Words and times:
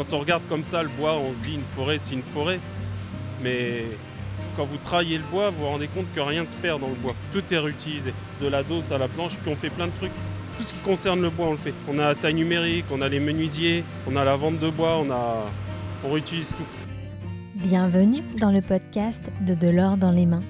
Quand 0.00 0.16
on 0.16 0.20
regarde 0.20 0.42
comme 0.48 0.64
ça 0.64 0.82
le 0.82 0.88
bois, 0.88 1.18
on 1.18 1.34
se 1.34 1.44
dit 1.44 1.56
une 1.56 1.74
forêt, 1.76 1.98
c'est 1.98 2.14
une 2.14 2.22
forêt. 2.22 2.58
Mais 3.42 3.84
quand 4.56 4.64
vous 4.64 4.78
travaillez 4.78 5.18
le 5.18 5.24
bois, 5.30 5.50
vous 5.50 5.58
vous 5.58 5.68
rendez 5.68 5.88
compte 5.88 6.06
que 6.14 6.20
rien 6.22 6.40
ne 6.40 6.46
se 6.46 6.56
perd 6.56 6.80
dans 6.80 6.88
le 6.88 6.94
bois. 6.94 7.14
Tout 7.34 7.42
est 7.52 7.58
réutilisé. 7.58 8.14
De 8.40 8.48
la 8.48 8.62
dose 8.62 8.92
à 8.92 8.96
la 8.96 9.08
planche, 9.08 9.36
puis 9.36 9.52
on 9.52 9.56
fait 9.56 9.68
plein 9.68 9.88
de 9.88 9.92
trucs. 9.92 10.12
Tout 10.56 10.62
ce 10.62 10.72
qui 10.72 10.78
concerne 10.78 11.20
le 11.20 11.28
bois, 11.28 11.48
on 11.48 11.50
le 11.50 11.58
fait. 11.58 11.74
On 11.86 11.98
a 11.98 12.04
la 12.04 12.14
taille 12.14 12.32
numérique, 12.32 12.86
on 12.90 13.02
a 13.02 13.10
les 13.10 13.20
menuisiers, 13.20 13.84
on 14.10 14.16
a 14.16 14.24
la 14.24 14.36
vente 14.36 14.58
de 14.58 14.70
bois, 14.70 15.02
on, 15.04 15.10
a... 15.10 15.44
on 16.02 16.12
réutilise 16.12 16.48
tout. 16.48 16.64
Bienvenue 17.56 18.22
dans 18.40 18.52
le 18.52 18.62
podcast 18.62 19.30
de 19.42 19.52
De 19.52 19.68
l'or 19.68 19.98
dans 19.98 20.12
les 20.12 20.24
mains, 20.24 20.40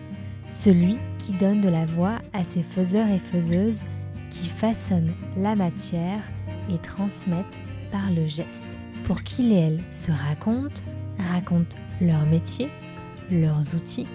celui 0.47 0.97
qui 1.19 1.33
donne 1.33 1.61
de 1.61 1.69
la 1.69 1.87
voix 1.87 2.19
à 2.33 2.45
ces 2.45 2.63
faiseurs 2.63 3.09
et 3.09 3.19
faiseuses 3.19 3.83
qui 4.31 4.49
façonnent 4.49 5.13
la 5.37 5.57
matière 5.57 6.23
et 6.73 6.79
transmettent 6.79 7.59
par 7.91 8.13
le 8.13 8.29
geste, 8.29 8.79
pour 9.11 9.25
qu'ils 9.25 9.51
et 9.51 9.57
elles 9.57 9.81
se 9.91 10.13
racontent, 10.13 10.83
racontent 11.19 11.77
leur 12.01 12.25
métier, 12.27 12.69
leurs 13.29 13.75
outils 13.75 14.07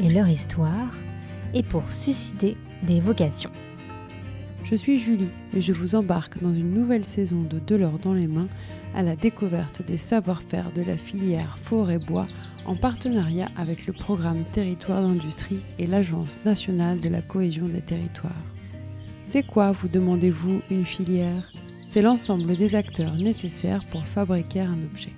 et 0.00 0.08
leur 0.08 0.28
histoire, 0.28 0.94
et 1.54 1.64
pour 1.64 1.90
susciter 1.90 2.56
des 2.84 3.00
vocations. 3.00 3.50
Je 4.62 4.76
suis 4.76 4.96
Julie 4.96 5.30
et 5.56 5.60
je 5.60 5.72
vous 5.72 5.96
embarque 5.96 6.40
dans 6.40 6.54
une 6.54 6.72
nouvelle 6.72 7.02
saison 7.02 7.42
de 7.42 7.58
De 7.58 7.84
dans 8.00 8.14
les 8.14 8.28
mains 8.28 8.46
à 8.94 9.02
la 9.02 9.16
découverte 9.16 9.84
des 9.84 9.98
savoir-faire 9.98 10.70
de 10.70 10.82
la 10.82 10.96
filière 10.96 11.58
forêt-bois 11.58 12.28
en 12.64 12.76
partenariat 12.76 13.48
avec 13.56 13.88
le 13.88 13.92
programme 13.92 14.44
Territoire 14.52 15.02
d'industrie 15.02 15.62
et 15.80 15.88
l'Agence 15.88 16.44
nationale 16.44 17.00
de 17.00 17.08
la 17.08 17.22
cohésion 17.22 17.66
des 17.66 17.82
territoires. 17.82 18.44
C'est 19.24 19.42
quoi, 19.42 19.72
vous 19.72 19.88
demandez-vous, 19.88 20.62
une 20.70 20.84
filière? 20.84 21.50
C'est 21.88 22.02
l'ensemble 22.02 22.54
des 22.54 22.74
acteurs 22.74 23.14
nécessaires 23.14 23.82
pour 23.86 24.04
fabriquer 24.04 24.60
un 24.60 24.76
objet. 24.92 25.12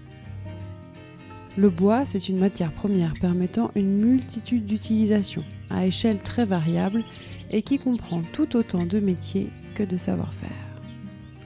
Le 1.59 1.69
bois, 1.69 2.07
c'est 2.07 2.29
une 2.29 2.39
matière 2.39 2.71
première 2.71 3.15
permettant 3.21 3.73
une 3.75 3.99
multitude 3.99 4.67
d'utilisations 4.67 5.43
à 5.69 5.85
échelle 5.85 6.19
très 6.19 6.45
variable 6.45 7.03
et 7.51 7.63
qui 7.63 7.81
comprend 7.81 8.23
tout 8.33 8.57
autant 8.57 8.87
de 8.87 9.01
métiers 9.01 9.51
que 9.75 9.83
de 9.83 9.97
savoir-faire. 9.97 10.49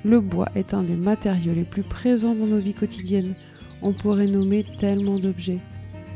Le 0.05 0.21
bois 0.21 0.51
est 0.55 0.75
un 0.75 0.83
des 0.83 0.95
matériaux 0.95 1.55
les 1.55 1.65
plus 1.65 1.85
présents 1.85 2.35
dans 2.35 2.47
nos 2.47 2.59
vies 2.59 2.75
quotidiennes. 2.75 3.35
On 3.81 3.95
pourrait 3.95 4.27
nommer 4.27 4.67
tellement 4.77 5.19
d'objets. 5.19 5.61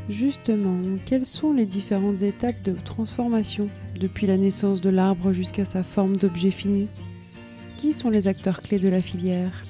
Justement, 0.07 0.77
quelles 1.07 1.25
sont 1.25 1.51
les 1.51 1.65
différentes 1.65 2.21
étapes 2.21 2.61
de 2.61 2.73
transformation 2.85 3.69
depuis 3.99 4.27
la 4.27 4.37
naissance 4.37 4.81
de 4.81 4.89
l'arbre 4.91 5.33
jusqu'à 5.33 5.65
sa 5.65 5.81
forme 5.81 6.17
d'objet 6.17 6.51
fini? 6.51 6.87
Qui 7.79 7.93
sont 7.93 8.09
les 8.09 8.27
acteurs 8.27 8.61
clés 8.61 8.77
de 8.77 8.89
la 8.89 9.01
filière 9.01 9.63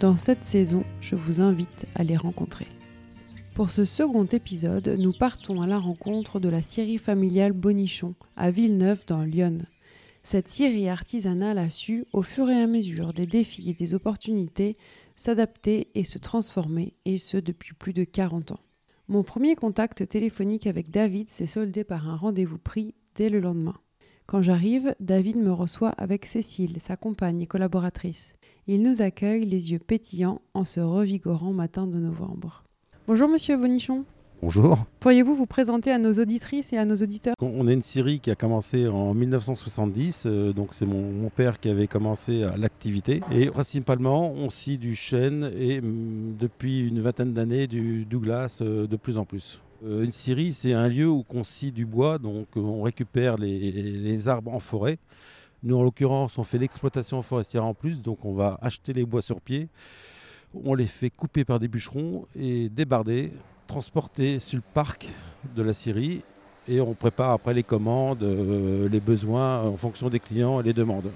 Dans 0.00 0.16
cette 0.16 0.44
saison, 0.44 0.82
je 1.00 1.14
vous 1.14 1.40
invite 1.40 1.86
à 1.94 2.02
les 2.02 2.16
rencontrer. 2.16 2.66
Pour 3.54 3.70
ce 3.70 3.84
second 3.84 4.24
épisode, 4.24 4.96
nous 4.98 5.12
partons 5.12 5.60
à 5.60 5.68
la 5.68 5.78
rencontre 5.78 6.40
de 6.40 6.48
la 6.48 6.62
scierie 6.62 6.98
familiale 6.98 7.52
Bonichon, 7.52 8.16
à 8.36 8.50
Villeneuve 8.50 9.04
dans 9.06 9.22
l'Yonne. 9.22 9.66
Cette 10.24 10.48
scierie 10.48 10.88
artisanale 10.88 11.58
a 11.58 11.70
su, 11.70 12.04
au 12.12 12.22
fur 12.22 12.50
et 12.50 12.60
à 12.60 12.66
mesure 12.66 13.12
des 13.12 13.26
défis 13.26 13.70
et 13.70 13.74
des 13.74 13.94
opportunités, 13.94 14.76
s'adapter 15.14 15.92
et 15.94 16.02
se 16.02 16.18
transformer, 16.18 16.94
et 17.04 17.18
ce 17.18 17.36
depuis 17.36 17.72
plus 17.72 17.92
de 17.92 18.02
40 18.02 18.50
ans. 18.50 18.60
Mon 19.06 19.22
premier 19.22 19.54
contact 19.54 20.08
téléphonique 20.08 20.66
avec 20.66 20.90
David 20.90 21.30
s'est 21.30 21.46
soldé 21.46 21.84
par 21.84 22.08
un 22.08 22.16
rendez-vous 22.16 22.58
pris 22.58 22.96
dès 23.14 23.30
le 23.30 23.38
lendemain. 23.38 23.76
Quand 24.30 24.42
j'arrive, 24.42 24.94
David 25.00 25.38
me 25.38 25.52
reçoit 25.52 25.94
avec 25.96 26.26
Cécile, 26.26 26.82
sa 26.82 26.96
compagne 26.96 27.40
et 27.40 27.46
collaboratrice. 27.46 28.34
Il 28.66 28.82
nous 28.82 29.00
accueille 29.00 29.46
les 29.46 29.72
yeux 29.72 29.78
pétillants 29.78 30.42
en 30.52 30.64
ce 30.64 30.80
revigorant 30.80 31.54
matin 31.54 31.86
de 31.86 31.96
novembre. 31.96 32.62
Bonjour 33.06 33.26
Monsieur 33.26 33.56
Bonichon. 33.56 34.04
Bonjour. 34.42 34.84
Pourriez-vous 35.00 35.34
vous 35.34 35.46
présenter 35.46 35.90
à 35.90 35.98
nos 35.98 36.12
auditrices 36.12 36.74
et 36.74 36.76
à 36.76 36.84
nos 36.84 36.96
auditeurs? 36.96 37.36
On 37.40 37.66
est 37.68 37.72
une 37.72 37.80
série 37.80 38.20
qui 38.20 38.30
a 38.30 38.34
commencé 38.34 38.86
en 38.86 39.14
1970, 39.14 40.24
euh, 40.26 40.52
donc 40.52 40.74
c'est 40.74 40.84
mon, 40.84 41.30
père 41.30 41.58
qui 41.58 41.70
avait 41.70 41.86
commencé 41.86 42.46
l'activité. 42.58 43.22
Et 43.32 43.46
principalement, 43.46 44.30
on 44.34 44.50
scie 44.50 44.76
du 44.76 44.94
chêne 44.94 45.50
et 45.58 45.80
mm, 45.80 46.36
depuis 46.38 46.86
une 46.86 47.00
vingtaine 47.00 47.32
d'années 47.32 47.66
du 47.66 48.04
Douglas 48.04 48.58
euh, 48.60 48.86
de 48.86 48.96
plus 48.96 49.16
en 49.16 49.24
plus. 49.24 49.62
Euh, 49.84 50.04
une 50.04 50.12
scierie, 50.12 50.52
c'est 50.52 50.72
un 50.72 50.88
lieu 50.88 51.08
où 51.08 51.24
on 51.30 51.44
scie 51.44 51.72
du 51.72 51.86
bois, 51.86 52.18
donc 52.18 52.48
on 52.56 52.82
récupère 52.82 53.36
les, 53.36 53.72
les 53.72 54.28
arbres 54.28 54.52
en 54.52 54.60
forêt. 54.60 54.98
Nous, 55.62 55.76
en 55.76 55.82
l'occurrence, 55.82 56.38
on 56.38 56.44
fait 56.44 56.58
l'exploitation 56.58 57.20
forestière 57.22 57.64
en 57.64 57.74
plus, 57.74 58.00
donc 58.00 58.24
on 58.24 58.34
va 58.34 58.58
acheter 58.62 58.92
les 58.92 59.04
bois 59.04 59.22
sur 59.22 59.40
pied 59.40 59.68
on 60.64 60.74
les 60.74 60.86
fait 60.86 61.10
couper 61.10 61.44
par 61.44 61.58
des 61.58 61.68
bûcherons 61.68 62.26
et 62.38 62.68
débarder, 62.68 63.32
transporter 63.66 64.38
sur 64.38 64.56
le 64.56 64.62
parc 64.74 65.08
de 65.56 65.62
la 65.62 65.72
Syrie 65.72 66.22
et 66.68 66.80
on 66.80 66.94
prépare 66.94 67.32
après 67.32 67.54
les 67.54 67.62
commandes, 67.62 68.22
euh, 68.22 68.88
les 68.88 69.00
besoins 69.00 69.62
en 69.62 69.76
fonction 69.76 70.08
des 70.08 70.20
clients 70.20 70.60
et 70.60 70.62
les 70.62 70.72
demandes. 70.72 71.10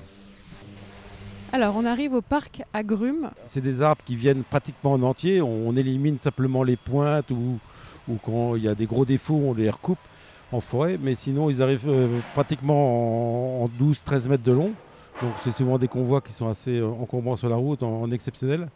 Alors 1.53 1.77
on 1.77 1.85
arrive 1.85 2.15
au 2.15 2.23
parc 2.23 2.63
agrumes. 2.73 3.31
C'est 3.47 3.61
des 3.61 3.83
arbres 3.83 4.03
qui 4.07 4.17
viennent 4.17 4.43
pratiquement 4.43 4.93
en 4.93 5.03
entier, 5.03 5.43
on, 5.43 5.77
élimine 5.77 6.19
simplement 6.19 6.63
les 6.63 6.77
pointes 6.77 7.31
ou, 7.31 7.59
quand 8.25 8.57
il 8.57 8.63
y 8.65 8.69
a 8.69 8.75
des 8.75 8.87
gros 8.87 9.05
défauts 9.05 9.41
on 9.47 9.55
les 9.55 9.71
recoupe 9.71 9.99
en 10.53 10.61
forêt, 10.61 10.99
mais 11.01 11.15
sinon 11.15 11.49
ils 11.51 11.63
arrivent 11.63 11.89
euh, 11.89 12.21
pratiquement 12.35 13.65
en, 13.65 13.69
12-13 13.81 14.29
mètres 14.29 14.43
de 14.43 14.53
long. 14.53 14.73
Donc 15.21 15.33
c'est 15.43 15.53
souvent 15.53 15.79
des 15.79 15.89
convois 15.89 16.21
qui 16.21 16.33
sont 16.33 16.49
assez 16.49 16.79
euh, 16.79 16.87
encombrants 16.87 17.37
sur 17.37 17.49
la 17.49 17.57
route 17.57 17.83
en 17.83 18.11
exceptionnel 18.11 18.69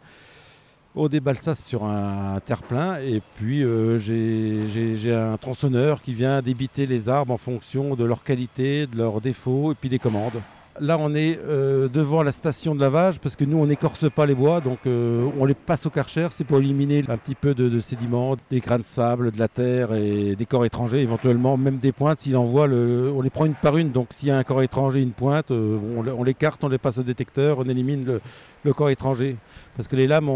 au 0.97 1.09
ça 1.39 1.53
sur 1.53 1.83
un 1.83 2.39
terre-plein 2.39 2.97
et 2.97 3.21
puis 3.35 3.63
euh, 3.63 3.99
j'ai 3.99 5.13
un 5.13 5.37
tronçonneur 5.37 6.01
qui 6.01 6.13
vient 6.13 6.41
débiter 6.41 6.87
les 6.87 7.07
arbres 7.07 7.33
en 7.33 7.37
fonction 7.37 7.95
de 7.95 8.03
leur 8.03 8.23
qualité, 8.23 8.87
de 8.87 8.97
leurs 8.97 9.21
défauts 9.21 9.71
et 9.71 9.75
puis 9.75 9.89
des 9.89 9.99
commandes. 9.99 10.41
Là, 10.79 10.97
on 10.99 11.15
est 11.15 11.39
euh, 11.43 11.87
devant 11.87 12.21
la 12.23 12.31
station 12.31 12.75
de 12.75 12.79
lavage 12.79 13.19
parce 13.19 13.35
que 13.35 13.43
nous, 13.43 13.57
on 13.57 13.65
n'écorce 13.65 14.09
pas 14.09 14.25
les 14.25 14.35
bois, 14.35 14.61
donc 14.61 14.79
euh, 14.85 15.27
on 15.39 15.45
les 15.45 15.53
passe 15.53 15.85
au 15.85 15.89
karcher. 15.89 16.27
C'est 16.31 16.43
pour 16.43 16.59
éliminer 16.59 17.03
un 17.07 17.17
petit 17.17 17.35
peu 17.35 17.53
de, 17.53 17.79
sédiments, 17.79 18.35
des 18.51 18.59
grains 18.59 18.79
de 18.79 18.83
sable, 18.83 19.31
de 19.31 19.39
la 19.39 19.47
terre 19.47 19.93
et 19.93 20.35
des 20.35 20.45
corps 20.45 20.65
étrangers, 20.65 21.01
éventuellement 21.01 21.57
même 21.57 21.77
des 21.77 21.91
pointes. 21.91 22.21
S'il 22.21 22.37
envoie, 22.37 22.65
on 22.65 23.21
les 23.21 23.29
prend 23.29 23.45
une 23.45 23.55
par 23.55 23.77
une. 23.77 23.91
Donc, 23.91 24.09
s'il 24.11 24.27
y 24.29 24.31
a 24.31 24.37
un 24.37 24.43
corps 24.43 24.61
étranger, 24.61 25.01
une 25.01 25.11
pointe, 25.11 25.51
on, 25.51 26.23
l'écarte, 26.23 26.63
on 26.63 26.69
les 26.69 26.77
passe 26.77 26.99
au 26.99 27.03
détecteur, 27.03 27.59
on 27.59 27.69
élimine 27.69 28.05
le, 28.05 28.21
le 28.63 28.73
corps 28.73 28.89
étranger. 28.89 29.35
Parce 29.75 29.87
que 29.87 29.95
les 29.95 30.07
lames 30.07 30.29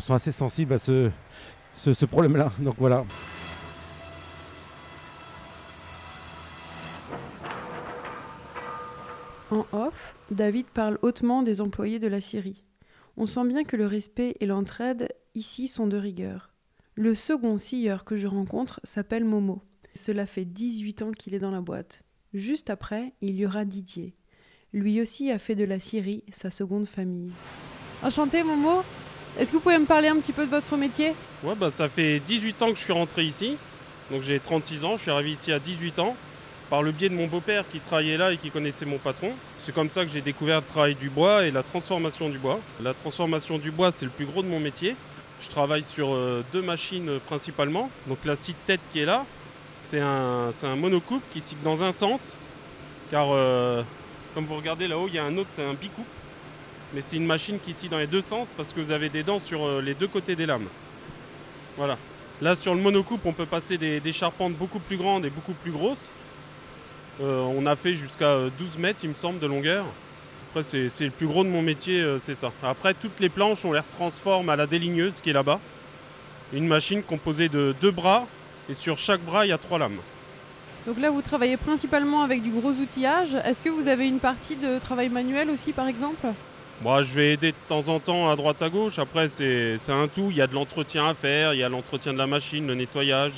sont 0.00 0.14
assez 0.14 0.32
sensibles 0.32 0.74
à 0.74 0.78
ce, 0.78 1.10
ce, 1.76 2.04
problème-là. 2.04 2.50
Donc 2.58 2.74
voilà. 2.78 3.04
En 9.50 9.66
off, 9.72 10.14
David 10.30 10.68
parle 10.68 10.98
hautement 11.02 11.42
des 11.42 11.60
employés 11.60 11.98
de 11.98 12.06
la 12.06 12.20
Syrie. 12.20 12.62
On 13.16 13.26
sent 13.26 13.44
bien 13.46 13.64
que 13.64 13.76
le 13.76 13.86
respect 13.86 14.34
et 14.38 14.46
l'entraide 14.46 15.08
ici 15.34 15.66
sont 15.66 15.88
de 15.88 15.96
rigueur. 15.96 16.50
Le 16.94 17.16
second 17.16 17.58
scieur 17.58 18.04
que 18.04 18.16
je 18.16 18.28
rencontre 18.28 18.80
s'appelle 18.84 19.24
Momo. 19.24 19.60
Cela 19.94 20.24
fait 20.24 20.44
18 20.44 21.02
ans 21.02 21.10
qu'il 21.10 21.34
est 21.34 21.40
dans 21.40 21.50
la 21.50 21.62
boîte. 21.62 22.04
Juste 22.32 22.70
après, 22.70 23.12
il 23.22 23.34
y 23.34 23.44
aura 23.44 23.64
Didier. 23.64 24.14
Lui 24.72 25.00
aussi 25.00 25.32
a 25.32 25.38
fait 25.40 25.56
de 25.56 25.64
la 25.64 25.80
Syrie 25.80 26.22
sa 26.30 26.50
seconde 26.50 26.86
famille. 26.86 27.32
Enchanté 28.04 28.44
Momo. 28.44 28.84
Est-ce 29.36 29.50
que 29.50 29.56
vous 29.56 29.62
pouvez 29.62 29.78
me 29.78 29.86
parler 29.86 30.08
un 30.08 30.20
petit 30.20 30.32
peu 30.32 30.46
de 30.46 30.50
votre 30.50 30.76
métier? 30.76 31.12
Ouais, 31.42 31.56
bah 31.56 31.70
ça 31.70 31.88
fait 31.88 32.20
18 32.20 32.62
ans 32.62 32.68
que 32.68 32.76
je 32.76 32.82
suis 32.82 32.92
rentré 32.92 33.24
ici. 33.24 33.56
Donc 34.12 34.22
j'ai 34.22 34.38
36 34.38 34.84
ans, 34.84 34.96
je 34.96 35.02
suis 35.02 35.10
arrivé 35.10 35.32
ici 35.32 35.50
à 35.50 35.58
18 35.58 35.98
ans 35.98 36.14
par 36.70 36.82
le 36.82 36.92
biais 36.92 37.08
de 37.08 37.14
mon 37.14 37.26
beau-père 37.26 37.64
qui 37.70 37.80
travaillait 37.80 38.16
là 38.16 38.32
et 38.32 38.36
qui 38.36 38.50
connaissait 38.50 38.86
mon 38.86 38.98
patron. 38.98 39.32
C'est 39.58 39.74
comme 39.74 39.90
ça 39.90 40.04
que 40.04 40.10
j'ai 40.10 40.20
découvert 40.22 40.60
le 40.60 40.66
travail 40.66 40.94
du 40.94 41.10
bois 41.10 41.44
et 41.44 41.50
la 41.50 41.62
transformation 41.62 42.28
du 42.28 42.38
bois. 42.38 42.60
La 42.82 42.94
transformation 42.94 43.58
du 43.58 43.70
bois, 43.70 43.90
c'est 43.90 44.04
le 44.06 44.10
plus 44.10 44.24
gros 44.24 44.42
de 44.42 44.48
mon 44.48 44.60
métier. 44.60 44.96
Je 45.42 45.48
travaille 45.48 45.82
sur 45.82 46.14
euh, 46.14 46.44
deux 46.52 46.62
machines 46.62 47.18
principalement. 47.26 47.90
Donc 48.06 48.18
la 48.24 48.36
scie 48.36 48.54
tête 48.66 48.80
qui 48.92 49.00
est 49.00 49.04
là, 49.04 49.26
c'est 49.82 50.00
un, 50.00 50.52
monocoupe 50.76 51.22
qui 51.32 51.40
scie 51.40 51.56
dans 51.64 51.82
un 51.82 51.92
sens. 51.92 52.36
Car 53.10 53.26
euh, 53.30 53.82
comme 54.34 54.44
vous 54.44 54.56
regardez 54.56 54.86
là-haut, 54.86 55.08
il 55.08 55.14
y 55.14 55.18
a 55.18 55.24
un 55.24 55.36
autre, 55.36 55.50
c'est 55.52 55.64
un 55.64 55.74
bicoupe 55.74 56.06
mais 56.92 57.02
c'est 57.06 57.16
une 57.16 57.26
machine 57.26 57.58
qui 57.58 57.72
scie 57.72 57.88
dans 57.88 57.98
les 57.98 58.06
deux 58.06 58.22
sens 58.22 58.48
parce 58.56 58.72
que 58.72 58.80
vous 58.80 58.90
avez 58.90 59.08
des 59.08 59.22
dents 59.22 59.40
sur 59.40 59.64
euh, 59.64 59.80
les 59.80 59.94
deux 59.94 60.08
côtés 60.08 60.36
des 60.36 60.46
lames. 60.46 60.66
Voilà. 61.76 61.96
Là 62.40 62.54
sur 62.54 62.74
le 62.74 62.80
monocoupe 62.80 63.20
on 63.24 63.32
peut 63.32 63.46
passer 63.46 63.78
des, 63.78 64.12
charpentes 64.12 64.54
beaucoup 64.54 64.80
plus 64.80 64.96
grandes 64.96 65.24
et 65.24 65.30
beaucoup 65.30 65.52
plus 65.52 65.72
grosses. 65.72 66.10
Euh, 67.22 67.42
on 67.56 67.66
a 67.66 67.76
fait 67.76 67.94
jusqu'à 67.94 68.34
12 68.58 68.76
euh, 68.76 68.80
mètres 68.80 69.00
il 69.02 69.10
me 69.10 69.14
semble 69.14 69.38
de 69.38 69.46
longueur. 69.46 69.84
Après 70.50 70.62
c'est 70.62 71.04
le 71.04 71.10
plus 71.10 71.26
gros 71.26 71.44
de 71.44 71.48
mon 71.48 71.62
métier, 71.62 72.04
c'est 72.18 72.34
ça. 72.34 72.50
Après 72.62 72.92
toutes 72.94 73.20
les 73.20 73.28
planches 73.28 73.64
on 73.64 73.72
les 73.72 73.78
retransforme 73.78 74.48
à 74.48 74.56
la 74.56 74.66
déligneuse 74.66 75.20
qui 75.20 75.30
est 75.30 75.34
là-bas. 75.34 75.60
Une 76.52 76.66
machine 76.66 77.02
composée 77.02 77.48
de 77.48 77.74
deux 77.80 77.92
bras 77.92 78.26
et 78.68 78.74
sur 78.74 78.98
chaque 78.98 79.20
bras 79.20 79.46
il 79.46 79.50
y 79.50 79.52
a 79.52 79.58
trois 79.58 79.78
lames. 79.78 80.00
Donc 80.86 80.98
là 80.98 81.10
vous 81.10 81.22
travaillez 81.22 81.56
principalement 81.56 82.22
avec 82.22 82.42
du 82.42 82.50
gros 82.50 82.72
outillage. 82.72 83.36
Est-ce 83.44 83.62
que 83.62 83.68
vous 83.68 83.86
avez 83.86 84.08
une 84.08 84.18
partie 84.18 84.56
de 84.56 84.80
travail 84.80 85.08
manuel 85.08 85.50
aussi 85.50 85.72
par 85.72 85.86
exemple? 85.86 86.26
Moi, 86.82 87.02
je 87.02 87.12
vais 87.12 87.34
aider 87.34 87.52
de 87.52 87.56
temps 87.68 87.88
en 87.88 88.00
temps 88.00 88.30
à 88.30 88.36
droite 88.36 88.62
à 88.62 88.70
gauche. 88.70 88.98
Après, 88.98 89.28
c'est 89.28 89.76
un 89.90 90.08
tout. 90.08 90.28
Il 90.30 90.36
y 90.38 90.40
a 90.40 90.46
de 90.46 90.54
l'entretien 90.54 91.08
à 91.08 91.14
faire, 91.14 91.52
il 91.52 91.60
y 91.60 91.62
a 91.62 91.68
l'entretien 91.68 92.14
de 92.14 92.18
la 92.18 92.26
machine, 92.26 92.66
le 92.66 92.74
nettoyage. 92.74 93.34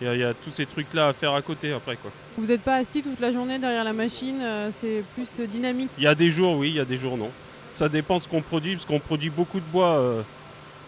Il 0.00 0.06
y 0.06 0.10
a, 0.10 0.14
il 0.14 0.20
y 0.20 0.24
a 0.24 0.34
tous 0.34 0.50
ces 0.50 0.66
trucs-là 0.66 1.08
à 1.08 1.12
faire 1.12 1.32
à 1.34 1.42
côté 1.42 1.72
après. 1.72 1.96
Quoi. 1.96 2.10
Vous 2.36 2.46
n'êtes 2.46 2.62
pas 2.62 2.76
assis 2.76 3.02
toute 3.02 3.20
la 3.20 3.32
journée 3.32 3.58
derrière 3.58 3.84
la 3.84 3.92
machine, 3.92 4.40
euh, 4.40 4.70
c'est 4.72 5.04
plus 5.14 5.28
euh, 5.40 5.46
dynamique. 5.46 5.90
Il 5.98 6.04
y 6.04 6.08
a 6.08 6.14
des 6.14 6.30
jours, 6.30 6.56
oui, 6.56 6.70
il 6.70 6.74
y 6.76 6.80
a 6.80 6.84
des 6.84 6.98
jours, 6.98 7.16
non. 7.16 7.30
Ça 7.70 7.88
dépend 7.88 8.18
ce 8.18 8.26
qu'on 8.28 8.42
produit, 8.42 8.74
parce 8.74 8.84
qu'on 8.84 8.98
produit 9.00 9.30
beaucoup 9.30 9.60
de 9.60 9.64
bois. 9.72 9.96
euh. 9.98 10.22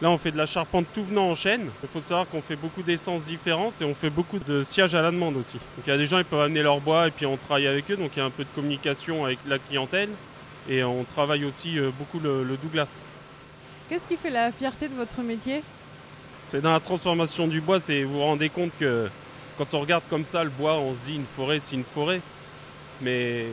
Là, 0.03 0.11
on 0.11 0.19
fait 0.19 0.31
de 0.31 0.37
la 0.37 0.44
charpente 0.44 0.85
tout 0.94 1.03
venant 1.05 1.31
en 1.31 1.35
chaîne. 1.35 1.69
Il 1.82 1.88
faut 1.88 2.00
savoir 2.00 2.26
qu'on 2.29 2.43
fait 2.43 2.56
beaucoup 2.56 2.82
d'essences 2.82 3.25
différentes 3.25 3.81
et 3.81 3.85
on 3.87 3.94
fait 3.94 4.11
beaucoup 4.11 4.38
de 4.38 4.62
sièges 4.62 4.94
à 4.94 5.00
la 5.00 5.11
demande 5.11 5.37
aussi. 5.38 5.55
Donc 5.56 5.87
il 5.87 5.91
y 5.91 5.93
a 5.93 5.97
des 5.97 6.05
gens, 6.05 6.19
ils 6.19 6.25
peuvent 6.25 6.43
amener 6.43 6.62
leur 6.62 6.81
bois 6.81 7.08
et 7.08 7.11
puis 7.11 7.25
on 7.25 7.38
travaille 7.38 7.67
avec 7.67 7.91
eux. 7.91 7.97
Donc 7.97 8.11
il 8.14 8.19
y 8.19 8.23
a 8.23 8.26
un 8.26 8.31
peu 8.31 8.44
de 8.44 8.49
communication 8.55 9.25
avec 9.25 9.38
la 9.49 9.58
clientèle. 9.58 10.11
Et 10.69 10.85
on 10.85 11.03
travaille 11.05 11.47
aussi 11.47 11.79
beaucoup 11.99 12.19
le, 12.19 12.43
le 12.44 12.56
Douglas. 12.58 13.06
Qu'est-ce 13.88 14.06
qui 14.06 14.17
fait 14.17 14.29
la 14.29 14.53
fierté 14.53 14.88
de 14.88 14.94
votre 14.94 15.23
métier? 15.23 15.62
C'est 16.46 16.60
dans 16.60 16.72
la 16.72 16.81
transformation 16.81 17.48
du 17.48 17.60
bois, 17.60 17.81
c'est 17.81 18.04
vous 18.04 18.14
vous 18.14 18.20
rendez 18.22 18.48
compte 18.48 18.70
que 18.78 19.08
quand 19.58 19.75
on 19.75 19.81
regarde 19.81 20.04
comme 20.08 20.25
ça 20.25 20.44
le 20.44 20.50
bois, 20.50 20.78
on 20.78 20.94
se 20.94 21.06
dit 21.06 21.16
une 21.16 21.25
forêt, 21.37 21.58
c'est 21.60 21.75
une 21.75 21.84
forêt. 21.84 22.20
Mais 23.02 23.46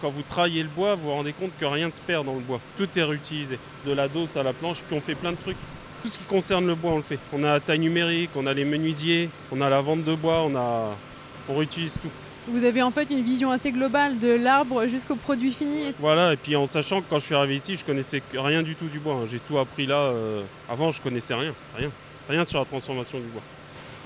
quand 0.00 0.10
vous 0.10 0.22
travaillez 0.22 0.62
le 0.62 0.68
bois, 0.68 0.94
vous 0.94 1.08
vous 1.08 1.12
rendez 1.14 1.32
compte 1.32 1.50
que 1.58 1.64
rien 1.64 1.86
ne 1.86 1.90
se 1.92 2.00
perd 2.00 2.24
dans 2.26 2.34
le 2.34 2.40
bois. 2.40 2.60
Tout 2.78 2.88
est 2.96 3.02
réutilisé. 3.02 3.58
De 3.84 3.92
la 3.92 4.06
dose 4.08 4.36
à 4.36 4.42
la 4.42 4.52
planche, 4.52 4.78
puis 4.86 4.96
on 4.96 5.00
fait 5.00 5.14
plein 5.14 5.32
de 5.32 5.36
trucs. 5.36 5.56
Tout 6.02 6.08
ce 6.08 6.18
qui 6.18 6.24
concerne 6.24 6.66
le 6.66 6.74
bois, 6.74 6.92
on 6.92 6.96
le 6.96 7.02
fait. 7.02 7.18
On 7.32 7.42
a 7.42 7.48
la 7.48 7.60
taille 7.60 7.78
numérique, 7.80 8.30
on 8.36 8.46
a 8.46 8.54
les 8.54 8.64
menuisiers, 8.64 9.28
on 9.50 9.60
a 9.60 9.68
la 9.68 9.80
vente 9.80 10.04
de 10.04 10.14
bois, 10.14 10.42
on, 10.46 10.54
a... 10.56 10.96
on 11.48 11.56
réutilise 11.56 11.94
tout. 12.00 12.08
Vous 12.48 12.64
avez 12.64 12.80
en 12.82 12.90
fait 12.90 13.10
une 13.10 13.22
vision 13.22 13.50
assez 13.50 13.70
globale 13.70 14.18
de 14.18 14.28
l'arbre 14.32 14.86
jusqu'au 14.86 15.14
produit 15.16 15.52
fini. 15.52 15.92
Voilà, 15.98 16.32
et 16.32 16.36
puis 16.36 16.56
en 16.56 16.66
sachant 16.66 17.00
que 17.00 17.06
quand 17.10 17.18
je 17.18 17.26
suis 17.26 17.34
arrivé 17.34 17.56
ici, 17.56 17.76
je 17.76 17.84
connaissais 17.84 18.22
rien 18.34 18.62
du 18.62 18.74
tout 18.76 18.86
du 18.86 18.98
bois. 18.98 19.14
hein. 19.14 19.26
J'ai 19.30 19.40
tout 19.40 19.58
appris 19.58 19.86
là. 19.86 19.96
euh, 19.96 20.42
Avant, 20.70 20.90
je 20.90 21.00
connaissais 21.02 21.34
rien, 21.34 21.52
rien. 21.76 21.90
Rien 22.30 22.44
sur 22.44 22.60
la 22.60 22.64
transformation 22.64 23.18
du 23.18 23.26
bois. 23.26 23.42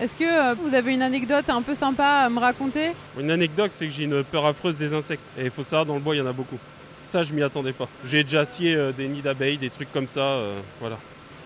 Est-ce 0.01 0.17
que 0.17 0.25
euh, 0.25 0.55
vous 0.55 0.73
avez 0.73 0.95
une 0.95 1.03
anecdote 1.03 1.45
un 1.51 1.61
peu 1.61 1.75
sympa 1.75 2.07
à 2.25 2.31
me 2.31 2.39
raconter? 2.39 2.93
Une 3.21 3.31
anecdote, 3.31 3.71
c'est 3.71 3.87
que 3.87 3.93
j'ai 3.93 4.05
une 4.05 4.25
peur 4.25 4.47
affreuse 4.47 4.79
des 4.79 4.95
insectes. 4.95 5.35
Et 5.39 5.45
il 5.45 5.51
faut 5.51 5.63
savoir, 5.63 5.85
dans 5.85 5.95
le 5.95 6.01
bois, 6.01 6.17
il 6.17 6.21
y 6.21 6.23
en 6.23 6.27
a 6.27 6.33
beaucoup. 6.33 6.57
Ça, 7.03 7.23
je 7.23 7.35
m'y 7.35 7.43
attendais 7.43 7.75
pas. 7.75 7.87
J'ai 8.03 8.25
déjà 8.25 8.47
scié 8.47 8.75
euh, 8.75 8.93
des 8.93 9.09
nids 9.09 9.21
d'abeilles, 9.21 9.59
des 9.59 9.69
trucs 9.69 9.93
comme 9.93 10.09
ça. 10.09 10.23
euh, 10.23 10.59
voilà. 10.81 10.97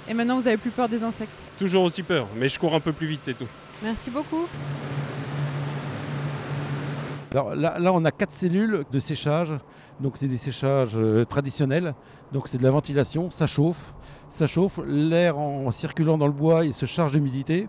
Et 0.08 0.14
maintenant 0.14 0.38
vous 0.38 0.46
avez 0.46 0.56
plus 0.56 0.70
peur 0.70 0.88
des 0.88 1.02
insectes? 1.02 1.32
Toujours 1.58 1.82
aussi 1.82 2.04
peur, 2.04 2.28
mais 2.36 2.48
je 2.48 2.60
cours 2.60 2.76
un 2.76 2.80
peu 2.80 2.92
plus 2.92 3.08
vite, 3.08 3.22
c'est 3.24 3.36
tout. 3.36 3.48
Merci 3.82 4.08
beaucoup. 4.08 4.46
Alors 7.32 7.56
là, 7.56 7.76
là, 7.80 7.92
on 7.92 8.04
a 8.04 8.12
quatre 8.12 8.32
cellules 8.32 8.84
de 8.92 9.00
séchage. 9.00 9.50
Donc 9.98 10.12
c'est 10.16 10.28
des 10.28 10.36
séchages 10.36 10.92
euh, 10.94 11.24
traditionnels. 11.24 11.92
Donc 12.32 12.46
c'est 12.46 12.58
de 12.58 12.62
la 12.62 12.70
ventilation, 12.70 13.32
ça 13.32 13.48
chauffe. 13.48 13.92
Ça 14.28 14.46
chauffe, 14.46 14.80
l'air 14.86 15.38
en 15.38 15.70
circulant 15.70 16.18
dans 16.18 16.26
le 16.26 16.32
bois, 16.32 16.64
il 16.64 16.74
se 16.74 16.86
charge 16.86 17.12
d'humidité. 17.12 17.66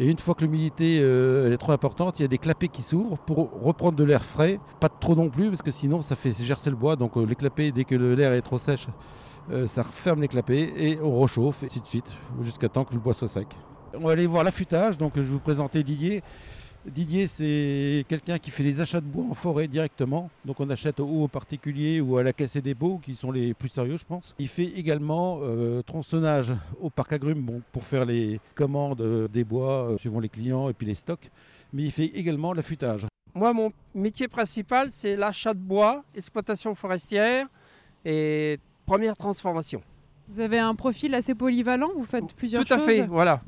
Et 0.00 0.06
une 0.08 0.18
fois 0.18 0.34
que 0.34 0.42
l'humidité 0.42 1.00
euh, 1.00 1.52
est 1.52 1.56
trop 1.56 1.72
importante, 1.72 2.20
il 2.20 2.22
y 2.22 2.24
a 2.24 2.28
des 2.28 2.38
clapets 2.38 2.68
qui 2.68 2.82
s'ouvrent 2.82 3.18
pour 3.18 3.50
reprendre 3.60 3.96
de 3.96 4.04
l'air 4.04 4.24
frais. 4.24 4.60
Pas 4.78 4.88
trop 4.88 5.16
non 5.16 5.28
plus, 5.28 5.48
parce 5.48 5.62
que 5.62 5.72
sinon 5.72 6.02
ça 6.02 6.14
fait 6.14 6.32
gercer 6.32 6.70
le 6.70 6.76
bois. 6.76 6.94
Donc 6.94 7.16
euh, 7.16 7.24
les 7.24 7.34
clapets, 7.34 7.72
dès 7.72 7.84
que 7.84 7.96
l'air 7.96 8.32
est 8.32 8.42
trop 8.42 8.58
sèche, 8.58 8.86
euh, 9.50 9.66
ça 9.66 9.82
referme 9.82 10.20
les 10.20 10.28
clapets 10.28 10.72
et 10.76 11.00
on 11.02 11.18
rechauffe, 11.18 11.64
et 11.64 11.66
ainsi 11.66 11.80
de 11.80 11.86
suite, 11.86 12.12
jusqu'à 12.42 12.68
temps 12.68 12.84
que 12.84 12.94
le 12.94 13.00
bois 13.00 13.14
soit 13.14 13.28
sec. 13.28 13.48
On 13.94 14.06
va 14.06 14.12
aller 14.12 14.26
voir 14.26 14.44
l'affûtage. 14.44 14.98
Donc 14.98 15.12
je 15.16 15.22
vais 15.22 15.26
vous 15.26 15.40
présenter 15.40 15.82
Didier. 15.82 16.22
Didier, 16.88 17.26
c'est 17.26 18.04
quelqu'un 18.08 18.38
qui 18.38 18.50
fait 18.50 18.62
les 18.62 18.80
achats 18.80 19.00
de 19.00 19.06
bois 19.06 19.24
en 19.30 19.34
forêt 19.34 19.68
directement. 19.68 20.30
Donc 20.44 20.60
on 20.60 20.68
achète 20.70 21.00
ou 21.00 21.24
aux 21.24 21.28
particuliers 21.28 22.00
ou 22.00 22.16
à 22.16 22.22
la 22.22 22.32
caisse 22.32 22.56
et 22.56 22.62
dépôt, 22.62 23.00
qui 23.04 23.14
sont 23.14 23.30
les 23.30 23.54
plus 23.54 23.68
sérieux, 23.68 23.96
je 23.96 24.04
pense. 24.04 24.34
Il 24.38 24.48
fait 24.48 24.64
également 24.64 25.40
euh, 25.42 25.82
tronçonnage 25.82 26.54
au 26.80 26.90
parc 26.90 27.12
agrumes 27.12 27.42
bon, 27.42 27.62
pour 27.72 27.84
faire 27.84 28.04
les 28.04 28.40
commandes 28.54 29.00
euh, 29.00 29.28
des 29.28 29.44
bois 29.44 29.90
euh, 29.90 29.98
suivant 29.98 30.20
les 30.20 30.28
clients 30.28 30.68
et 30.68 30.72
puis 30.72 30.86
les 30.86 30.94
stocks. 30.94 31.30
Mais 31.72 31.84
il 31.84 31.92
fait 31.92 32.06
également 32.06 32.52
l'affûtage. 32.52 33.06
Moi, 33.34 33.52
mon 33.52 33.70
métier 33.94 34.26
principal, 34.26 34.88
c'est 34.90 35.14
l'achat 35.14 35.54
de 35.54 35.60
bois, 35.60 36.02
exploitation 36.14 36.74
forestière 36.74 37.46
et 38.04 38.58
première 38.86 39.16
transformation. 39.16 39.82
Vous 40.28 40.40
avez 40.40 40.58
un 40.58 40.74
profil 40.74 41.14
assez 41.14 41.34
polyvalent, 41.34 41.90
vous 41.94 42.04
faites 42.04 42.34
plusieurs 42.34 42.64
Tout 42.64 42.74
à 42.74 42.78
choses. 42.78 42.86
fait, 42.86 43.06
voilà. 43.06 43.42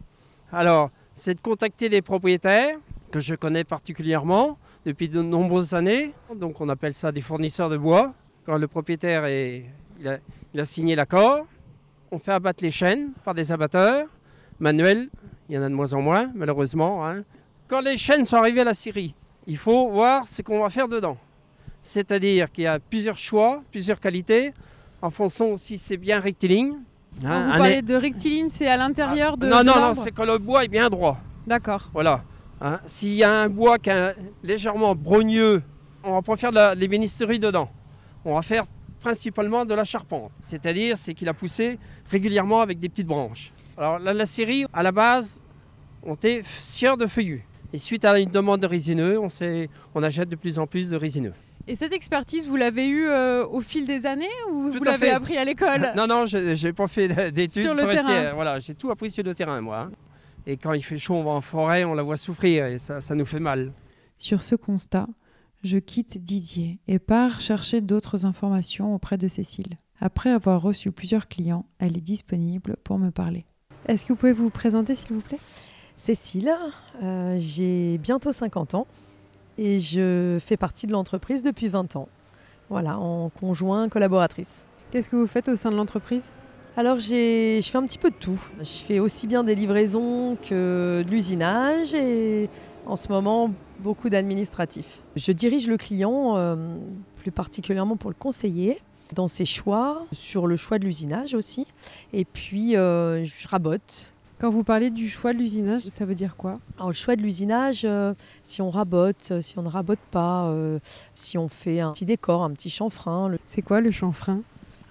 Alors, 0.52 0.90
c'est 1.14 1.34
de 1.34 1.40
contacter 1.40 1.88
des 1.88 2.02
propriétaires 2.02 2.78
que 3.11 3.21
je 3.21 3.35
connais 3.35 3.65
particulièrement 3.65 4.59
depuis 4.87 5.09
de 5.09 5.21
nombreuses 5.23 5.75
années. 5.75 6.12
Donc, 6.35 6.61
on 6.61 6.69
appelle 6.69 6.95
ça 6.95 7.12
des 7.12 7.21
fournisseurs 7.21 7.69
de 7.69 7.77
bois. 7.77 8.12
Quand 8.47 8.57
le 8.57 8.69
propriétaire 8.69 9.25
est, 9.27 9.65
il 10.01 10.09
a, 10.09 10.19
il 10.55 10.61
a 10.61 10.65
signé 10.65 10.95
l'accord, 10.95 11.47
on 12.11 12.19
fait 12.19 12.33
abattre 12.33 12.62
les 12.62 12.71
chaînes 12.71 13.11
par 13.25 13.35
des 13.35 13.53
abatteurs 13.53 14.07
manuels. 14.59 15.09
Il 15.49 15.57
y 15.57 15.59
en 15.59 15.62
a 15.62 15.69
de 15.69 15.75
moins 15.75 15.93
en 15.95 16.01
moins, 16.01 16.31
malheureusement. 16.35 17.07
hein. 17.07 17.25
Quand 17.69 17.81
les 17.81 17.97
chaînes 17.97 18.25
sont 18.25 18.37
arrivées 18.37 18.61
à 18.61 18.65
la 18.65 18.75
scierie, 18.75 19.15
il 19.47 19.57
faut 19.57 19.91
voir 19.91 20.27
ce 20.27 20.43
qu'on 20.43 20.62
va 20.62 20.71
faire 20.71 20.89
dedans. 20.89 21.17
C'est-à-dire 21.83 22.51
qu'il 22.51 22.65
y 22.65 22.67
a 22.67 22.79
plusieurs 22.79 23.19
choix, 23.19 23.62
plusieurs 23.71 24.01
qualités, 24.01 24.53
en 25.03 25.11
fonction 25.11 25.57
si 25.57 25.79
c'est 25.79 25.97
bien 25.97 26.21
rectiligne. 26.21 26.73
Hein, 27.25 27.47
vous 27.53 27.59
parlez 27.59 27.83
de 27.83 27.95
rectiligne, 27.95 28.49
c'est 28.51 28.69
à 28.69 28.77
l'intérieur 28.77 29.37
de. 29.37 29.47
non, 29.49 29.61
de 29.61 29.65
non, 29.67 29.75
non, 29.75 29.81
l'arbre 29.81 30.01
c'est 30.03 30.12
quand 30.12 30.25
le 30.25 30.39
bois 30.39 30.65
est 30.65 30.69
bien 30.69 30.89
droit. 30.89 31.19
D'accord. 31.47 31.89
Voilà. 31.93 32.23
Hein, 32.61 32.79
S'il 32.87 33.15
y 33.15 33.25
a 33.25 33.33
un 33.33 33.49
bois 33.49 33.79
qui 33.79 33.91
est 33.91 34.15
légèrement 34.43 34.95
brogneux, 34.95 35.62
on 36.05 36.12
va 36.12 36.23
pas 36.23 36.37
faire 36.37 36.53
de 36.53 36.75
l'ébénisterie 36.75 37.39
dedans. 37.39 37.71
On 38.25 38.35
va 38.35 38.43
faire 38.43 38.65
principalement 39.01 39.65
de 39.65 39.75
la 39.75 39.85
charpente. 39.85 40.31
C'est-à-dire, 40.41 40.97
c'est 40.97 41.15
qu'il 41.15 41.29
a 41.29 41.35
poussé 41.35 41.79
régulièrement 42.11 42.61
avec 42.61 42.79
des 42.79 42.89
petites 42.89 43.07
branches. 43.07 43.53
Alors, 43.79 43.99
la, 43.99 44.12
la 44.12 44.27
série, 44.27 44.67
à 44.73 44.83
la 44.83 44.93
base, 44.93 45.43
on 46.03 46.15
était 46.15 46.43
sieur 46.45 46.97
de 46.97 47.07
feuillus. 47.07 47.47
Et 47.73 47.79
suite 47.79 48.05
à 48.05 48.19
une 48.19 48.31
demande 48.31 48.61
de 48.61 48.67
résineux, 48.67 49.19
on, 49.19 49.29
on 49.95 50.03
achète 50.03 50.29
de 50.29 50.37
plus 50.37 50.59
en 50.59 50.67
plus 50.67 50.91
de 50.91 50.97
résineux. 50.97 51.33
Et 51.67 51.77
cette 51.77 51.93
expertise, 51.93 52.47
vous 52.47 52.57
l'avez 52.57 52.89
eue 52.89 53.07
euh, 53.07 53.47
au 53.47 53.61
fil 53.61 53.87
des 53.87 54.05
années 54.05 54.27
ou 54.51 54.71
Tout 54.71 54.79
vous 54.79 54.85
l'avez 54.85 55.11
appris 55.11 55.37
à 55.37 55.45
l'école? 55.45 55.93
Non, 55.97 56.07
non, 56.07 56.27
je 56.27 56.67
n'ai 56.67 56.73
pas 56.73 56.89
fait 56.89 57.09
d'études 57.33 57.62
Sur 57.62 57.75
le 57.75 57.87
terrain. 57.87 58.33
Voilà, 58.35 58.59
j'ai 58.59 58.75
tout 58.75 58.91
appris 58.91 59.11
sur 59.11 59.23
le 59.23 59.35
terrain, 59.35 59.61
moi. 59.61 59.89
Et 60.46 60.56
quand 60.56 60.72
il 60.72 60.82
fait 60.82 60.98
chaud, 60.98 61.14
on 61.14 61.25
va 61.25 61.31
en 61.31 61.40
forêt, 61.40 61.84
on 61.84 61.94
la 61.94 62.02
voit 62.02 62.16
souffrir 62.16 62.66
et 62.66 62.78
ça, 62.78 63.00
ça 63.00 63.14
nous 63.14 63.25
fait 63.25 63.40
mal. 63.40 63.72
Sur 64.19 64.42
ce 64.42 64.54
constat, 64.54 65.06
je 65.62 65.78
quitte 65.78 66.22
Didier 66.22 66.81
et 66.88 66.98
pars 66.98 67.40
chercher 67.40 67.81
d'autres 67.81 68.25
informations 68.25 68.94
auprès 68.94 69.19
de 69.19 69.28
Cécile. 69.28 69.78
Après 70.00 70.31
avoir 70.31 70.62
reçu 70.62 70.92
plusieurs 70.92 71.28
clients, 71.28 71.66
elle 71.78 71.97
est 71.97 72.02
disponible 72.02 72.76
pour 72.85 72.99
me 72.99 73.11
parler. 73.11 73.44
Est-ce 73.87 74.06
que 74.06 74.12
vous 74.12 74.18
pouvez 74.18 74.32
vous 74.32 74.50
présenter, 74.50 74.94
s'il 74.94 75.12
vous 75.12 75.20
plaît? 75.20 75.38
Cécile, 75.97 76.54
euh, 77.02 77.35
j'ai 77.37 77.99
bientôt 77.99 78.32
50 78.32 78.75
ans 78.75 78.87
et 79.59 79.78
je 79.78 80.38
fais 80.40 80.56
partie 80.56 80.87
de 80.87 80.92
l'entreprise 80.92 81.42
depuis 81.42 81.68
20 81.68 81.97
ans. 81.97 82.09
Voilà, 82.70 82.99
en 82.99 83.28
conjoint 83.28 83.88
collaboratrice. 83.88 84.64
Qu'est-ce 84.90 85.11
que 85.11 85.16
vous 85.16 85.26
faites 85.26 85.49
au 85.49 85.56
sein 85.56 85.70
de 85.70 85.76
l'entreprise? 85.76 86.30
Alors 86.77 86.99
j'ai, 86.99 87.61
je 87.62 87.69
fais 87.69 87.79
un 87.79 87.87
petit 87.87 87.99
peu 87.99 88.11
de 88.11 88.15
tout. 88.19 88.41
Je 88.61 88.79
fais 88.79 89.00
aussi 89.00 89.27
bien 89.27 89.45
des 89.45 89.55
livraisons 89.55 90.37
que 90.37 91.03
de 91.05 91.11
l'usinage 91.11 91.95
et 91.95 92.49
en 92.87 92.97
ce 92.97 93.09
moment 93.09 93.50
beaucoup 93.81 94.09
d'administratifs. 94.09 95.03
Je 95.17 95.33
dirige 95.33 95.69
le 95.69 95.77
client 95.77 96.37
euh, 96.37 96.57
plus 97.19 97.33
particulièrement 97.33 97.97
pour 97.97 98.11
le 98.11 98.17
conseiller 98.19 98.81
dans 99.15 99.29
ses 99.29 99.45
choix, 99.45 100.05
sur 100.12 100.47
le 100.47 100.55
choix 100.57 100.79
de 100.79 100.85
l'usinage 100.85 101.35
aussi. 101.35 101.67
Et 102.12 102.25
puis 102.25 102.77
euh, 102.77 103.25
je 103.27 103.49
rabote 103.49 104.15
Quand 104.41 104.50
vous 104.50 104.62
parlez 104.65 104.91
du 104.91 105.09
choix 105.09 105.33
de 105.33 105.39
l'usinage, 105.39 105.83
ça 105.83 106.05
veut 106.05 106.15
dire 106.15 106.37
quoi? 106.37 106.55
Alors, 106.77 106.89
le 106.89 106.95
choix 106.95 107.17
de 107.17 107.21
l'usinage, 107.21 107.83
euh, 107.85 108.15
si 108.45 108.62
on 108.62 108.71
rabote, 108.71 109.33
si 109.43 109.59
on 109.59 109.62
ne 109.62 109.69
rabote 109.69 109.99
pas, 110.12 110.47
euh, 110.47 110.79
si 111.12 111.37
on 111.37 111.49
fait 111.49 111.81
un 111.81 111.91
petit 111.91 112.07
décor, 112.07 112.45
un 112.45 112.50
petit 112.53 112.71
chanfrein. 112.71 113.29
le- 113.29 113.39
C'est 113.49 113.62
quoi 113.62 113.81
le 113.81 113.91
chanfrein? 113.91 114.41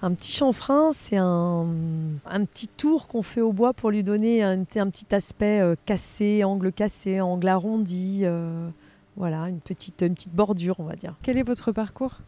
Un 0.02 0.14
petit 0.14 0.32
chanfrein, 0.32 0.92
c'est 0.94 1.18
un, 1.18 1.66
un 2.26 2.46
petit 2.46 2.70
tour 2.70 3.08
qu'on 3.10 3.22
fait 3.22 3.42
au 3.42 3.52
bois 3.52 3.74
pour 3.74 3.92
lui 3.92 4.02
donner 4.02 4.44
un, 4.44 4.62
un 4.62 4.90
petit 4.90 5.14
aspect 5.14 5.60
euh, 5.60 5.76
cassé, 5.86 6.46
angle 6.46 6.72
cassé, 6.72 7.20
angle 7.20 7.50
arrondi. 7.50 8.22
euh, 8.24 8.70
voilà, 9.18 9.50
une 9.50 9.60
petite, 9.60 10.02
une 10.02 10.14
petite 10.14 10.34
bordure, 10.34 10.80
on 10.80 10.86
va 10.86 10.96
dire. 10.96 11.16
Quel 11.22 11.38
est 11.38 11.44
votre 11.44 11.74
parcours? 11.74 12.20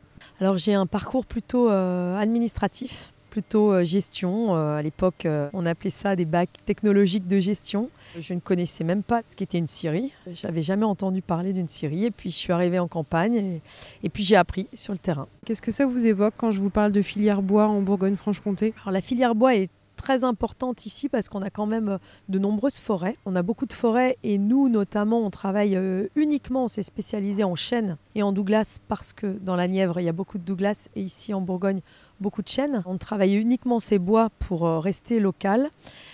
Alors 0.41 0.57
j'ai 0.57 0.73
un 0.73 0.85
parcours 0.85 1.25
plutôt 1.25 1.69
euh, 1.69 2.17
administratif, 2.17 3.13
plutôt 3.31 3.73
euh, 3.73 3.83
gestion. 3.83 4.55
Euh, 4.55 4.77
à 4.77 4.81
l'époque, 4.83 5.25
euh, 5.25 5.49
on 5.53 5.65
appelait 5.65 5.89
ça 5.89 6.15
des 6.15 6.25
bacs 6.25 6.49
technologiques 6.65 7.27
de 7.27 7.39
gestion. 7.39 7.89
Je 8.19 8.35
ne 8.35 8.39
connaissais 8.39 8.83
même 8.83 9.01
pas 9.01 9.21
ce 9.25 9.35
qu'était 9.35 9.57
une 9.57 9.65
scierie. 9.65 10.13
J'avais 10.31 10.61
jamais 10.61 10.85
entendu 10.85 11.23
parler 11.23 11.53
d'une 11.53 11.67
scierie. 11.69 12.05
Et 12.05 12.11
puis 12.11 12.29
je 12.29 12.35
suis 12.35 12.53
arrivée 12.53 12.77
en 12.77 12.87
campagne 12.87 13.35
et, 13.35 13.61
et 14.03 14.09
puis 14.09 14.23
j'ai 14.23 14.35
appris 14.35 14.67
sur 14.75 14.93
le 14.93 14.99
terrain. 14.99 15.27
Qu'est-ce 15.45 15.61
que 15.63 15.71
ça 15.71 15.87
vous 15.87 16.05
évoque 16.05 16.35
quand 16.37 16.51
je 16.51 16.59
vous 16.59 16.69
parle 16.69 16.91
de 16.91 17.01
filière 17.01 17.41
bois 17.41 17.67
en 17.67 17.81
Bourgogne-Franche-Comté? 17.81 18.75
Alors 18.83 18.91
la 18.91 19.01
filière 19.01 19.33
bois 19.33 19.55
est 19.55 19.69
très 20.01 20.23
importante 20.23 20.87
ici 20.87 21.09
parce 21.09 21.29
qu'on 21.29 21.43
a 21.43 21.51
quand 21.51 21.67
même 21.67 21.89
euh, 21.89 21.97
de 22.27 22.39
nombreuses 22.39 22.79
forêts. 22.79 23.17
On 23.27 23.35
a 23.35 23.43
beaucoup 23.43 23.67
de 23.67 23.73
forêts 23.73 24.17
et 24.23 24.39
nous 24.39 24.67
notamment 24.67 25.19
on 25.19 25.29
travaille 25.29 25.75
euh, 25.75 26.07
uniquement, 26.15 26.63
on 26.63 26.67
s'est 26.67 26.81
spécialisé 26.81 27.43
en 27.43 27.53
chêne 27.53 27.97
et 28.15 28.23
en 28.23 28.31
Douglas 28.31 28.79
parce 28.87 29.13
que 29.13 29.27
dans 29.27 29.55
la 29.55 29.67
Nièvre 29.67 29.99
il 29.99 30.05
y 30.05 30.09
a 30.09 30.13
beaucoup 30.13 30.39
de 30.39 30.43
Douglas 30.43 30.89
et 30.95 31.03
ici 31.03 31.35
en 31.35 31.41
Bourgogne 31.41 31.81
beaucoup 32.19 32.41
de 32.41 32.47
chênes. 32.47 32.81
On 32.87 32.97
travaille 32.97 33.35
uniquement 33.35 33.79
ces 33.79 33.99
bois 33.99 34.29
pour 34.39 34.65
euh, 34.65 34.79
rester 34.79 35.19
local. 35.19 35.69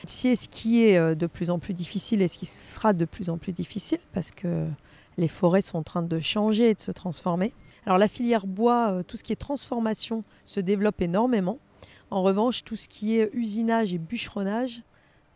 C'est 0.06 0.36
ce 0.36 0.50
qui 0.50 0.84
est 0.84 1.16
de 1.16 1.28
plus 1.28 1.50
en 1.50 1.58
plus 1.58 1.74
difficile 1.74 2.22
et 2.22 2.28
ce 2.28 2.38
qui 2.38 2.46
sera 2.46 2.92
de 2.92 3.06
plus 3.06 3.30
en 3.30 3.38
plus 3.38 3.54
difficile 3.54 4.00
parce 4.14 4.32
que 4.32 4.66
les 5.18 5.30
forêts 5.30 5.62
sont 5.62 5.78
en 5.78 5.84
train 5.84 6.04
de 6.04 6.20
changer 6.20 6.72
et 6.72 6.74
de 6.74 6.82
se 6.82 6.92
transformer. 6.92 7.54
Alors 7.86 7.98
la 7.98 8.10
filière 8.10 8.48
bois, 8.48 9.02
tout 9.08 9.16
ce 9.16 9.24
qui 9.24 9.32
est 9.32 9.38
transformation 9.38 10.26
se 10.44 10.60
développe 10.60 11.02
énormément. 11.02 11.58
En 12.10 12.24
revanche, 12.24 12.64
tout 12.64 12.76
ce 12.76 12.88
qui 12.88 13.18
est 13.18 13.30
usinage 13.34 13.94
et 13.94 13.98
bûcheronnage, 13.98 14.82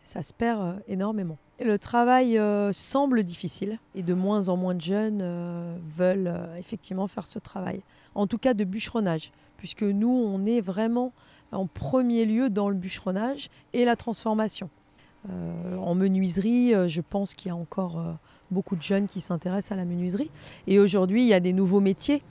ça 0.02 0.22
se 0.22 0.32
perd 0.32 0.60
euh, 0.60 0.72
énormément. 0.88 1.38
le 1.60 1.78
travail 1.78 2.38
euh, 2.38 2.72
semble 2.72 3.24
difficile 3.24 3.78
et 3.94 4.02
de 4.02 4.14
moins 4.14 4.48
en 4.48 4.56
moins 4.56 4.74
de 4.74 4.80
jeunes 4.80 5.20
euh, 5.22 5.76
veulent 5.96 6.34
effectivement 6.58 7.06
faire 7.08 7.26
ce 7.26 7.38
travail. 7.38 7.82
En 8.14 8.26
tout 8.26 8.38
cas 8.38 8.54
de 8.54 8.64
bûcheronnage, 8.64 9.30
puisque 9.58 9.82
nous, 9.82 10.08
on 10.08 10.44
est 10.44 10.60
vraiment 10.60 11.12
en 11.52 11.66
premier 11.66 12.24
lieu 12.24 12.50
dans 12.50 12.68
le 12.68 12.74
bûcheronnage 12.74 13.48
et 13.72 13.84
la 13.84 13.96
transformation. 13.96 14.70
en 15.28 15.94
menuiserie, 15.94 16.72
je 16.88 17.00
pense 17.00 17.34
qu'il 17.34 17.50
y 17.50 17.52
a 17.52 17.56
encore 17.56 18.02
beaucoup 18.50 18.74
de 18.74 18.82
jeunes 18.82 19.06
qui 19.06 19.20
s'intéressent 19.20 19.72
à 19.72 19.76
la 19.76 19.84
menuiserie. 19.84 20.30
Et 20.66 20.78
aujourd'hui, 20.78 21.22
il 21.22 21.28
y 21.28 21.34
a 21.34 21.40
des 21.40 21.52
nouveaux 21.52 21.80
métiers 21.80 22.22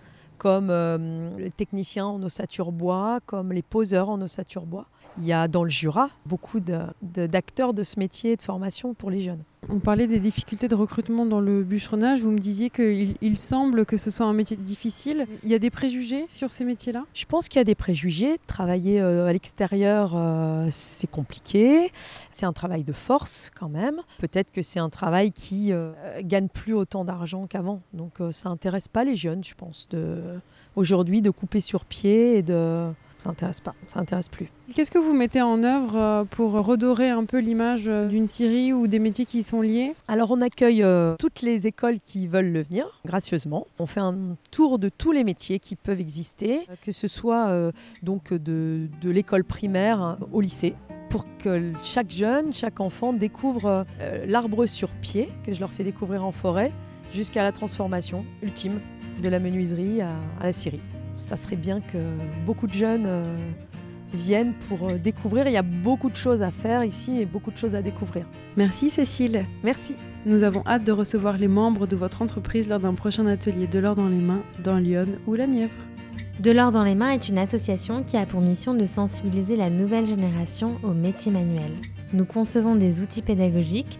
comme 0.42 0.70
euh, 0.72 1.38
les 1.38 1.52
techniciens 1.52 2.08
en 2.08 2.24
ossature 2.24 2.72
bois, 2.72 3.20
comme 3.28 3.54
les 3.54 3.62
poseurs 3.62 4.10
en 4.10 4.20
ossature 4.22 4.66
bois. 4.66 4.88
Il 5.18 5.26
y 5.26 5.34
a 5.34 5.48
dans 5.48 5.64
le 5.64 5.70
Jura 5.70 6.10
beaucoup 6.26 6.60
d'acteurs 6.60 7.74
de, 7.74 7.80
de 7.80 7.84
ce 7.84 8.00
métier 8.00 8.36
de 8.36 8.42
formation 8.42 8.94
pour 8.94 9.10
les 9.10 9.22
jeunes. 9.22 9.44
On 9.70 9.80
parlait 9.80 10.08
des 10.08 10.20
difficultés 10.20 10.68
de 10.68 10.74
recrutement 10.74 11.26
dans 11.26 11.40
le 11.40 11.64
bûcheronnage. 11.64 12.22
Vous 12.22 12.32
me 12.32 12.40
disiez 12.40 12.72
qu'il 12.72 13.16
il 13.22 13.38
semble 13.38 13.86
que 13.86 13.96
ce 13.96 14.10
soit 14.10 14.26
un 14.26 14.34
métier 14.34 14.58
difficile. 14.58 15.28
Il 15.44 15.50
y 15.50 15.54
a 15.54 15.60
des 15.60 15.70
préjugés 15.70 16.26
sur 16.30 16.52
ces 16.52 16.66
métiers-là? 16.66 17.06
Je 17.14 17.26
pense 17.26 17.48
qu'il 17.48 17.60
y 17.60 17.62
a 17.62 17.64
des 17.64 17.76
préjugés. 17.76 18.40
Travailler 18.48 19.00
euh, 19.00 19.28
à 19.28 19.34
l'extérieur, 19.34 20.14
euh, 20.16 20.68
c'est 20.72 21.10
compliqué. 21.10 21.92
C'est 22.32 22.48
un 22.48 22.54
travail 22.54 22.84
de 22.84 22.94
force 22.94 23.52
quand 23.56 23.70
même. 23.70 24.02
Peut-être 24.18 24.52
que 24.52 24.64
c'est 24.64 24.80
un 24.80 24.90
travail 24.90 25.32
qui 25.32 25.72
euh, 25.72 25.92
gagne 26.24 26.48
plus 26.48 26.74
autant 26.74 27.06
d'argent 27.06 27.46
qu'avant. 27.46 27.82
Donc 27.94 28.14
ça 28.32 28.50
n'intéresse 28.50 28.88
pas 28.88 29.04
les 29.04 29.16
jeunes, 29.16 29.44
je 29.44 29.54
pense, 29.54 29.88
aujourd'hui 30.76 31.22
de 31.22 31.30
couper 31.30 31.60
sur 31.60 31.86
pied 31.86 32.38
et 32.38 32.42
de 32.42 32.88
ça 33.22 33.30
n'intéresse 33.30 33.60
pas, 33.60 33.76
ça 33.88 34.00
n'intéresse 34.00 34.30
plus. 34.30 34.50
Qu'est-ce 34.74 34.90
que 34.90 34.98
vous 34.98 35.14
mettez 35.14 35.42
en 35.44 35.64
œuvre 35.64 35.96
euh, 35.96 36.24
pour 36.24 36.54
redorer 36.54 37.10
un 37.10 37.26
peu 37.26 37.40
l'image 37.40 37.84
euh, 37.88 38.08
d'une 38.08 38.28
Syrie 38.28 38.74
ou 38.74 38.88
des 38.88 38.98
métiers 38.98 39.26
qui 39.26 39.40
y 39.40 39.44
sont 39.44 39.62
liés? 39.62 39.94
Alors 40.08 40.32
on 40.32 40.42
accueille 40.42 40.82
euh, 40.82 41.16
toutes 41.20 41.44
les 41.44 41.68
écoles 41.68 42.00
qui 42.00 42.26
veulent 42.26 42.52
le 42.52 42.64
venir, 42.64 43.00
gracieusement. 43.06 43.68
On 43.78 43.86
fait 43.86 44.00
un 44.00 44.38
tour 44.50 44.80
de 44.80 44.90
tous 44.90 45.12
les 45.12 45.24
métiers 45.24 45.60
qui 45.60 45.76
peuvent 45.76 46.00
exister, 46.00 46.62
que 46.84 46.92
ce 46.92 47.08
soit 47.08 47.72
donc 48.02 48.34
de, 48.34 48.88
de 49.02 49.10
l'école 49.10 49.44
primaire 49.44 50.18
au 50.32 50.42
lycée 50.42 50.76
pour 51.10 51.26
que 51.38 51.74
chaque 51.84 52.10
jeune, 52.10 52.54
chaque 52.54 52.80
enfant 52.80 53.14
découvre 53.14 53.86
l'arbre 54.26 54.66
sur 54.66 54.90
pied, 54.90 55.30
que 55.46 55.54
je 55.54 55.60
leur 55.60 55.72
fais 55.72 55.84
découvrir 55.84 56.26
en 56.26 56.32
forêt, 56.32 56.72
jusqu'à 57.12 57.44
la 57.44 57.52
transformation 57.52 58.26
ultime 58.42 58.80
de 59.22 59.30
la 59.30 59.40
menuiserie 59.40 60.02
à, 60.02 60.10
à 60.40 60.46
la 60.46 60.54
Syrie 60.54 60.82
ça 61.22 61.36
serait 61.36 61.56
bien 61.56 61.80
que 61.82 61.98
beaucoup 62.46 62.68
de 62.68 62.74
jeunes 62.74 63.06
euh, 63.06 63.26
viennent 64.14 64.54
pour 64.68 64.90
euh, 64.90 64.98
découvrir. 64.98 65.48
Il 65.48 65.54
y 65.54 65.58
a 65.58 65.62
beaucoup 65.62 66.10
de 66.10 66.16
choses 66.16 66.42
à 66.42 66.52
faire 66.52 66.84
ici 66.84 67.22
et 67.22 67.26
beaucoup 67.26 67.52
de 67.52 67.58
choses 67.58 67.76
à 67.76 67.82
découvrir. 67.82 68.26
Merci 68.58 68.90
Cécile. 68.90 69.46
Merci. 69.64 69.96
Nous 70.26 70.44
avons 70.44 70.64
hâte 70.66 70.84
de 70.84 70.92
recevoir 70.92 71.38
les 71.38 71.48
membres 71.48 71.88
de 71.88 71.96
votre 71.96 72.22
entreprise 72.22 72.70
lors 72.70 72.80
d'un 72.80 72.94
prochain 72.94 73.26
atelier 73.26 73.68
de 73.68 73.80
l'or 73.80 73.96
dans 73.96 74.08
les 74.08 74.18
mains 74.18 74.44
dans 74.64 74.78
Lyon 74.78 75.08
ou 75.28 75.36
la 75.36 75.48
Nièvre. 75.48 75.72
De 76.40 76.52
l'or 76.52 76.72
dans 76.72 76.84
les 76.84 76.96
mains 76.96 77.12
est 77.12 77.30
une 77.30 77.38
association 77.38 78.04
qui 78.04 78.18
a 78.18 78.26
pour 78.26 78.42
mission 78.42 78.74
de 78.74 78.86
sensibiliser 78.86 79.56
la 79.56 79.70
nouvelle 79.70 80.06
génération 80.06 80.78
aux 80.84 80.94
métiers 80.94 81.32
manuels. 81.32 81.76
Nous 82.14 82.26
concevons 82.26 82.76
des 82.76 83.02
outils 83.02 83.22
pédagogiques 83.22 84.00